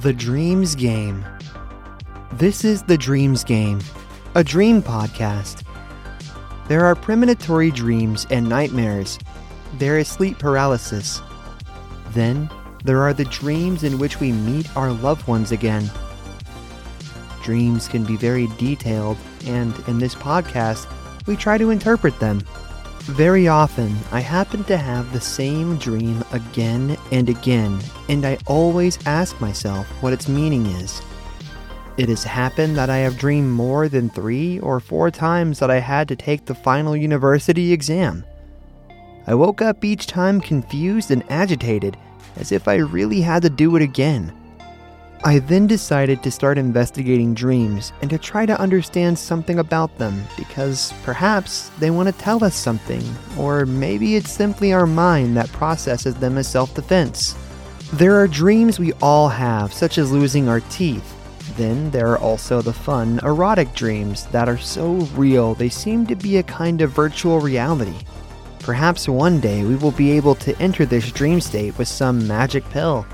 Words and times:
The 0.00 0.14
Dreams 0.14 0.74
Game. 0.74 1.26
This 2.32 2.64
is 2.64 2.82
The 2.82 2.96
Dreams 2.96 3.44
Game, 3.44 3.80
a 4.34 4.42
dream 4.42 4.82
podcast. 4.82 5.62
There 6.68 6.86
are 6.86 6.94
premonitory 6.94 7.70
dreams 7.70 8.26
and 8.30 8.48
nightmares. 8.48 9.18
There 9.74 9.98
is 9.98 10.08
sleep 10.08 10.38
paralysis. 10.38 11.20
Then 12.12 12.48
there 12.82 13.02
are 13.02 13.12
the 13.12 13.26
dreams 13.26 13.84
in 13.84 13.98
which 13.98 14.20
we 14.20 14.32
meet 14.32 14.74
our 14.74 14.90
loved 14.90 15.28
ones 15.28 15.52
again. 15.52 15.90
Dreams 17.42 17.86
can 17.86 18.04
be 18.04 18.16
very 18.16 18.46
detailed, 18.56 19.18
and 19.44 19.78
in 19.86 19.98
this 19.98 20.14
podcast, 20.14 20.86
we 21.26 21.36
try 21.36 21.58
to 21.58 21.68
interpret 21.68 22.18
them. 22.20 22.40
Very 23.10 23.48
often, 23.48 23.96
I 24.12 24.20
happen 24.20 24.62
to 24.64 24.76
have 24.76 25.12
the 25.12 25.20
same 25.20 25.76
dream 25.78 26.24
again 26.32 26.96
and 27.10 27.28
again, 27.28 27.80
and 28.08 28.24
I 28.24 28.38
always 28.46 29.04
ask 29.04 29.38
myself 29.40 29.86
what 30.00 30.12
its 30.12 30.28
meaning 30.28 30.66
is. 30.66 31.02
It 31.96 32.08
has 32.08 32.22
happened 32.22 32.76
that 32.76 32.88
I 32.88 32.98
have 32.98 33.18
dreamed 33.18 33.50
more 33.50 33.88
than 33.88 34.10
three 34.10 34.60
or 34.60 34.78
four 34.78 35.10
times 35.10 35.58
that 35.58 35.72
I 35.72 35.80
had 35.80 36.06
to 36.08 36.16
take 36.16 36.44
the 36.44 36.54
final 36.54 36.96
university 36.96 37.72
exam. 37.72 38.24
I 39.26 39.34
woke 39.34 39.60
up 39.60 39.84
each 39.84 40.06
time 40.06 40.40
confused 40.40 41.10
and 41.10 41.24
agitated, 41.28 41.96
as 42.36 42.52
if 42.52 42.68
I 42.68 42.76
really 42.76 43.20
had 43.20 43.42
to 43.42 43.50
do 43.50 43.74
it 43.76 43.82
again. 43.82 44.32
I 45.22 45.38
then 45.38 45.66
decided 45.66 46.22
to 46.22 46.30
start 46.30 46.56
investigating 46.56 47.34
dreams 47.34 47.92
and 48.00 48.08
to 48.08 48.16
try 48.16 48.46
to 48.46 48.58
understand 48.58 49.18
something 49.18 49.58
about 49.58 49.94
them 49.98 50.24
because 50.34 50.94
perhaps 51.02 51.68
they 51.78 51.90
want 51.90 52.08
to 52.08 52.18
tell 52.22 52.42
us 52.42 52.54
something, 52.54 53.02
or 53.36 53.66
maybe 53.66 54.16
it's 54.16 54.30
simply 54.30 54.72
our 54.72 54.86
mind 54.86 55.36
that 55.36 55.52
processes 55.52 56.14
them 56.14 56.38
as 56.38 56.48
self 56.48 56.74
defense. 56.74 57.36
There 57.92 58.18
are 58.18 58.26
dreams 58.26 58.78
we 58.78 58.94
all 59.02 59.28
have, 59.28 59.74
such 59.74 59.98
as 59.98 60.10
losing 60.10 60.48
our 60.48 60.60
teeth. 60.60 61.16
Then 61.58 61.90
there 61.90 62.08
are 62.08 62.18
also 62.18 62.62
the 62.62 62.72
fun, 62.72 63.20
erotic 63.22 63.74
dreams 63.74 64.24
that 64.28 64.48
are 64.48 64.56
so 64.56 64.94
real 65.14 65.54
they 65.54 65.68
seem 65.68 66.06
to 66.06 66.14
be 66.14 66.38
a 66.38 66.42
kind 66.42 66.80
of 66.80 66.92
virtual 66.92 67.40
reality. 67.40 68.06
Perhaps 68.60 69.06
one 69.06 69.38
day 69.38 69.64
we 69.64 69.76
will 69.76 69.90
be 69.90 70.12
able 70.12 70.34
to 70.36 70.56
enter 70.62 70.86
this 70.86 71.12
dream 71.12 71.42
state 71.42 71.76
with 71.76 71.88
some 71.88 72.26
magic 72.26 72.64
pill 72.70 73.04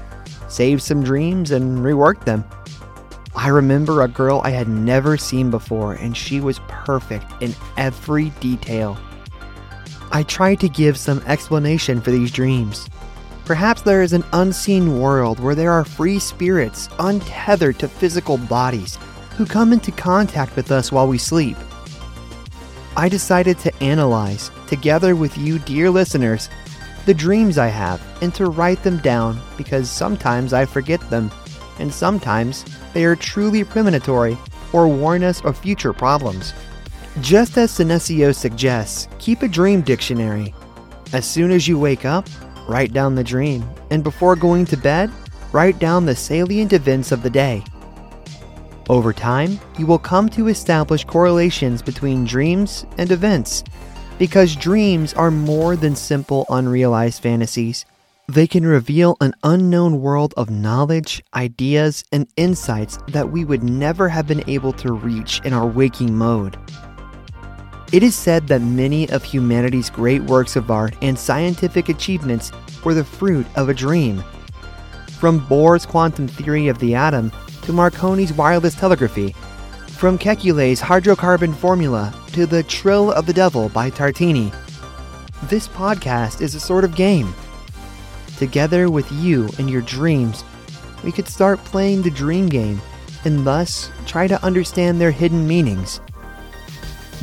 save 0.48 0.82
some 0.82 1.02
dreams, 1.02 1.50
and 1.50 1.78
rework 1.78 2.24
them. 2.24 2.44
I 3.34 3.48
remember 3.48 4.02
a 4.02 4.08
girl 4.08 4.40
I 4.44 4.50
had 4.50 4.68
never 4.68 5.16
seen 5.16 5.50
before, 5.50 5.92
and 5.94 6.16
she 6.16 6.40
was 6.40 6.60
perfect 6.68 7.26
in 7.42 7.54
every 7.76 8.30
detail. 8.40 8.98
I 10.10 10.22
tried 10.22 10.60
to 10.60 10.68
give 10.68 10.96
some 10.96 11.22
explanation 11.26 12.00
for 12.00 12.10
these 12.10 12.30
dreams. 12.30 12.88
Perhaps 13.44 13.82
there 13.82 14.02
is 14.02 14.12
an 14.12 14.24
unseen 14.32 14.98
world 14.98 15.38
where 15.38 15.54
there 15.54 15.70
are 15.70 15.84
free 15.84 16.18
spirits 16.18 16.88
untethered 16.98 17.78
to 17.78 17.88
physical 17.88 18.38
bodies 18.38 18.98
who 19.36 19.44
come 19.44 19.72
into 19.72 19.92
contact 19.92 20.56
with 20.56 20.72
us 20.72 20.90
while 20.90 21.06
we 21.06 21.18
sleep. 21.18 21.56
I 22.96 23.10
decided 23.10 23.58
to 23.58 23.82
analyze, 23.82 24.50
together 24.66 25.14
with 25.14 25.36
you, 25.36 25.58
dear 25.58 25.90
listeners, 25.90 26.48
the 27.06 27.14
dreams 27.14 27.56
I 27.56 27.68
have 27.68 28.02
and 28.20 28.34
to 28.34 28.46
write 28.46 28.82
them 28.82 28.98
down 28.98 29.40
because 29.56 29.88
sometimes 29.88 30.52
I 30.52 30.66
forget 30.66 31.00
them, 31.08 31.30
and 31.78 31.92
sometimes 31.92 32.64
they 32.92 33.04
are 33.04 33.16
truly 33.16 33.62
premonitory 33.62 34.36
or 34.72 34.88
warn 34.88 35.22
us 35.22 35.42
of 35.44 35.56
future 35.56 35.92
problems. 35.92 36.52
Just 37.20 37.56
as 37.56 37.70
Senecio 37.70 38.34
suggests, 38.34 39.08
keep 39.18 39.42
a 39.42 39.48
dream 39.48 39.82
dictionary. 39.82 40.52
As 41.12 41.24
soon 41.24 41.52
as 41.52 41.68
you 41.68 41.78
wake 41.78 42.04
up, 42.04 42.28
write 42.68 42.92
down 42.92 43.14
the 43.14 43.24
dream, 43.24 43.64
and 43.90 44.02
before 44.02 44.34
going 44.34 44.64
to 44.66 44.76
bed, 44.76 45.10
write 45.52 45.78
down 45.78 46.04
the 46.04 46.16
salient 46.16 46.72
events 46.72 47.12
of 47.12 47.22
the 47.22 47.30
day. 47.30 47.62
Over 48.88 49.12
time, 49.12 49.58
you 49.78 49.86
will 49.86 49.98
come 49.98 50.28
to 50.30 50.48
establish 50.48 51.04
correlations 51.04 51.82
between 51.82 52.24
dreams 52.24 52.84
and 52.98 53.10
events 53.12 53.62
because 54.18 54.56
dreams 54.56 55.12
are 55.14 55.30
more 55.30 55.76
than 55.76 55.94
simple 55.94 56.46
unrealized 56.48 57.22
fantasies. 57.22 57.84
They 58.28 58.46
can 58.46 58.66
reveal 58.66 59.16
an 59.20 59.34
unknown 59.44 60.00
world 60.00 60.34
of 60.36 60.50
knowledge, 60.50 61.22
ideas, 61.34 62.04
and 62.10 62.26
insights 62.36 62.98
that 63.08 63.30
we 63.30 63.44
would 63.44 63.62
never 63.62 64.08
have 64.08 64.26
been 64.26 64.42
able 64.48 64.72
to 64.74 64.92
reach 64.92 65.40
in 65.44 65.52
our 65.52 65.66
waking 65.66 66.16
mode. 66.16 66.58
It 67.92 68.02
is 68.02 68.16
said 68.16 68.48
that 68.48 68.62
many 68.62 69.08
of 69.10 69.22
humanity's 69.22 69.90
great 69.90 70.22
works 70.22 70.56
of 70.56 70.72
art 70.72 70.96
and 71.02 71.16
scientific 71.16 71.88
achievements 71.88 72.50
were 72.84 72.94
the 72.94 73.04
fruit 73.04 73.46
of 73.54 73.68
a 73.68 73.74
dream. 73.74 74.24
From 75.20 75.46
Bohr's 75.46 75.86
quantum 75.86 76.26
theory 76.26 76.66
of 76.66 76.80
the 76.80 76.96
atom 76.96 77.30
to 77.62 77.72
Marconi's 77.72 78.32
wireless 78.32 78.74
telegraphy, 78.74 79.36
from 79.96 80.18
Kekule's 80.18 80.78
hydrocarbon 80.78 81.54
formula 81.54 82.14
to 82.32 82.44
The 82.44 82.62
Trill 82.64 83.12
of 83.12 83.24
the 83.24 83.32
Devil 83.32 83.70
by 83.70 83.90
Tartini. 83.90 84.54
This 85.44 85.68
podcast 85.68 86.42
is 86.42 86.54
a 86.54 86.60
sort 86.60 86.84
of 86.84 86.94
game. 86.94 87.34
Together 88.36 88.90
with 88.90 89.10
you 89.10 89.48
and 89.58 89.70
your 89.70 89.80
dreams, 89.80 90.44
we 91.02 91.10
could 91.10 91.26
start 91.26 91.64
playing 91.64 92.02
the 92.02 92.10
dream 92.10 92.46
game 92.46 92.82
and 93.24 93.46
thus 93.46 93.90
try 94.04 94.26
to 94.26 94.44
understand 94.44 95.00
their 95.00 95.10
hidden 95.10 95.48
meanings. 95.48 95.98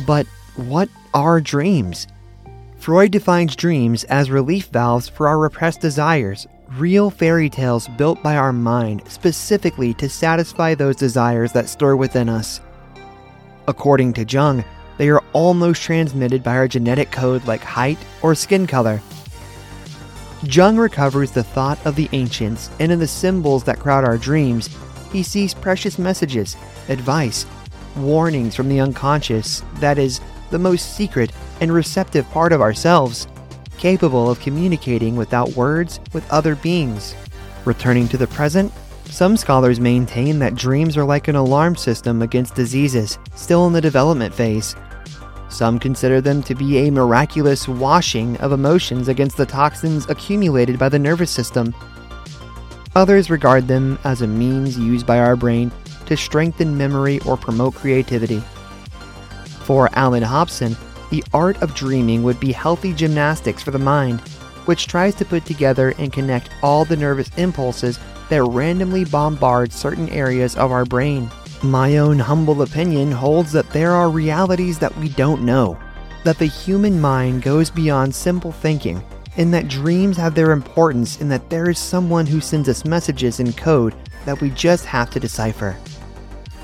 But 0.04 0.26
what 0.56 0.88
are 1.14 1.40
dreams? 1.40 2.08
Freud 2.78 3.12
defines 3.12 3.54
dreams 3.54 4.02
as 4.04 4.32
relief 4.32 4.66
valves 4.66 5.08
for 5.08 5.28
our 5.28 5.38
repressed 5.38 5.80
desires, 5.80 6.48
real 6.78 7.10
fairy 7.10 7.48
tales 7.50 7.88
built 7.88 8.22
by 8.22 8.36
our 8.36 8.52
mind 8.52 9.02
specifically 9.08 9.94
to 9.94 10.08
satisfy 10.08 10.74
those 10.74 10.96
desires 10.96 11.52
that 11.52 11.68
stir 11.68 11.96
within 11.96 12.28
us. 12.28 12.60
According 13.68 14.12
to 14.14 14.24
Jung, 14.24 14.64
they 14.98 15.08
are 15.08 15.22
almost 15.32 15.82
transmitted 15.82 16.42
by 16.42 16.56
our 16.56 16.68
genetic 16.68 17.10
code 17.10 17.44
like 17.46 17.62
height 17.62 17.98
or 18.22 18.34
skin 18.34 18.66
color. 18.66 19.00
Jung 20.44 20.76
recovers 20.76 21.30
the 21.30 21.42
thought 21.42 21.84
of 21.86 21.96
the 21.96 22.08
ancients, 22.12 22.70
and 22.78 22.92
in 22.92 22.98
the 22.98 23.06
symbols 23.06 23.64
that 23.64 23.78
crowd 23.78 24.04
our 24.04 24.18
dreams, 24.18 24.68
he 25.10 25.22
sees 25.22 25.54
precious 25.54 25.98
messages, 25.98 26.56
advice, 26.88 27.46
warnings 27.96 28.54
from 28.54 28.68
the 28.68 28.80
unconscious, 28.80 29.62
that 29.76 29.98
is, 29.98 30.20
the 30.50 30.58
most 30.58 30.96
secret 30.96 31.32
and 31.60 31.72
receptive 31.72 32.28
part 32.30 32.52
of 32.52 32.60
ourselves, 32.60 33.26
capable 33.78 34.30
of 34.30 34.40
communicating 34.40 35.16
without 35.16 35.50
words 35.50 36.00
with 36.12 36.30
other 36.30 36.56
beings. 36.56 37.14
Returning 37.64 38.08
to 38.08 38.16
the 38.16 38.26
present, 38.26 38.72
some 39.06 39.36
scholars 39.36 39.80
maintain 39.80 40.38
that 40.40 40.54
dreams 40.54 40.96
are 40.96 41.04
like 41.04 41.28
an 41.28 41.36
alarm 41.36 41.76
system 41.76 42.22
against 42.22 42.54
diseases 42.54 43.18
still 43.34 43.66
in 43.66 43.72
the 43.72 43.80
development 43.80 44.34
phase. 44.34 44.74
Some 45.48 45.78
consider 45.78 46.20
them 46.20 46.42
to 46.44 46.54
be 46.54 46.78
a 46.78 46.90
miraculous 46.90 47.68
washing 47.68 48.36
of 48.38 48.52
emotions 48.52 49.08
against 49.08 49.36
the 49.36 49.46
toxins 49.46 50.08
accumulated 50.08 50.78
by 50.78 50.88
the 50.88 50.98
nervous 50.98 51.30
system. 51.30 51.74
Others 52.96 53.30
regard 53.30 53.68
them 53.68 53.98
as 54.04 54.22
a 54.22 54.26
means 54.26 54.78
used 54.78 55.06
by 55.06 55.18
our 55.20 55.36
brain 55.36 55.70
to 56.06 56.16
strengthen 56.16 56.76
memory 56.76 57.20
or 57.20 57.36
promote 57.36 57.74
creativity. 57.74 58.42
For 59.64 59.88
Alan 59.92 60.22
Hobson, 60.22 60.76
the 61.10 61.24
art 61.32 61.60
of 61.62 61.74
dreaming 61.74 62.22
would 62.22 62.40
be 62.40 62.52
healthy 62.52 62.92
gymnastics 62.92 63.62
for 63.62 63.70
the 63.70 63.78
mind, 63.78 64.20
which 64.66 64.86
tries 64.86 65.14
to 65.16 65.24
put 65.24 65.44
together 65.44 65.94
and 65.98 66.12
connect 66.12 66.50
all 66.62 66.84
the 66.84 66.96
nervous 66.96 67.30
impulses 67.36 67.98
that 68.30 68.42
randomly 68.44 69.04
bombard 69.04 69.72
certain 69.72 70.08
areas 70.08 70.56
of 70.56 70.72
our 70.72 70.84
brain. 70.84 71.30
My 71.62 71.98
own 71.98 72.18
humble 72.18 72.62
opinion 72.62 73.10
holds 73.10 73.52
that 73.52 73.70
there 73.70 73.92
are 73.92 74.10
realities 74.10 74.78
that 74.80 74.96
we 74.98 75.08
don't 75.08 75.42
know, 75.42 75.78
that 76.24 76.38
the 76.38 76.46
human 76.46 77.00
mind 77.00 77.42
goes 77.42 77.70
beyond 77.70 78.14
simple 78.14 78.52
thinking, 78.52 79.02
and 79.36 79.52
that 79.52 79.68
dreams 79.68 80.16
have 80.16 80.34
their 80.34 80.52
importance 80.52 81.20
in 81.20 81.28
that 81.28 81.50
there 81.50 81.68
is 81.70 81.78
someone 81.78 82.26
who 82.26 82.40
sends 82.40 82.68
us 82.68 82.84
messages 82.84 83.40
in 83.40 83.52
code 83.52 83.94
that 84.24 84.40
we 84.40 84.50
just 84.50 84.84
have 84.86 85.10
to 85.10 85.20
decipher. 85.20 85.76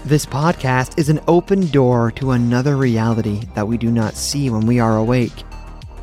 This 0.07 0.25
podcast 0.25 0.99
is 0.99 1.11
an 1.11 1.21
open 1.29 1.67
door 1.67 2.11
to 2.13 2.31
another 2.31 2.77
reality 2.79 3.43
that 3.55 3.69
we 3.69 3.77
do 3.77 3.91
not 3.91 4.15
see 4.15 4.49
when 4.49 4.65
we 4.65 4.81
are 4.81 4.97
awake, 4.97 5.45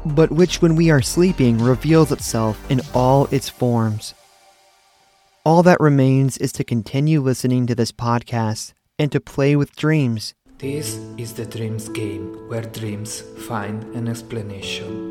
but 0.05 0.31
which, 0.31 0.61
when 0.61 0.75
we 0.75 0.91
are 0.91 1.01
sleeping, 1.01 1.57
reveals 1.57 2.11
itself 2.11 2.63
in 2.69 2.81
all 2.93 3.25
its 3.31 3.49
forms. 3.49 4.13
All 5.43 5.63
that 5.63 5.79
remains 5.79 6.37
is 6.37 6.51
to 6.53 6.63
continue 6.63 7.21
listening 7.21 7.65
to 7.67 7.75
this 7.75 7.91
podcast 7.91 8.73
and 8.99 9.11
to 9.11 9.19
play 9.19 9.55
with 9.55 9.75
dreams. 9.75 10.35
This 10.59 10.99
is 11.17 11.33
the 11.33 11.45
Dreams 11.45 11.89
Game, 11.89 12.47
where 12.47 12.61
dreams 12.61 13.21
find 13.47 13.83
an 13.95 14.07
explanation. 14.07 15.07